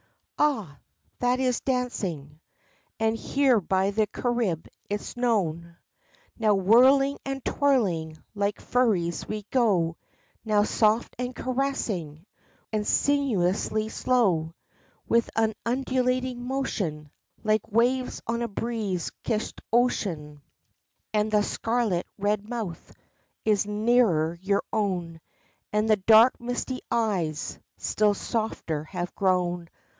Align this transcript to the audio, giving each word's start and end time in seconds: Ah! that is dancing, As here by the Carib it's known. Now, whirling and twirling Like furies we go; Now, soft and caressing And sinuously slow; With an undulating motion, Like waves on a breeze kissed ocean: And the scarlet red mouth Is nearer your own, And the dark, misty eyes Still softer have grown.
Ah! 0.39 0.79
that 1.19 1.39
is 1.39 1.59
dancing, 1.59 2.39
As 2.99 3.21
here 3.23 3.61
by 3.61 3.91
the 3.91 4.07
Carib 4.07 4.67
it's 4.89 5.15
known. 5.15 5.77
Now, 6.39 6.55
whirling 6.55 7.19
and 7.23 7.45
twirling 7.45 8.17
Like 8.33 8.59
furies 8.59 9.27
we 9.27 9.43
go; 9.51 9.97
Now, 10.43 10.63
soft 10.63 11.15
and 11.19 11.35
caressing 11.35 12.25
And 12.73 12.87
sinuously 12.87 13.89
slow; 13.89 14.55
With 15.07 15.29
an 15.35 15.53
undulating 15.63 16.43
motion, 16.43 17.11
Like 17.43 17.71
waves 17.71 18.19
on 18.25 18.41
a 18.41 18.47
breeze 18.47 19.11
kissed 19.21 19.61
ocean: 19.71 20.41
And 21.13 21.29
the 21.29 21.43
scarlet 21.43 22.07
red 22.17 22.49
mouth 22.49 22.91
Is 23.45 23.67
nearer 23.67 24.35
your 24.41 24.63
own, 24.73 25.21
And 25.71 25.87
the 25.87 25.97
dark, 25.97 26.39
misty 26.41 26.79
eyes 26.89 27.59
Still 27.77 28.15
softer 28.15 28.85
have 28.85 29.13
grown. 29.13 29.69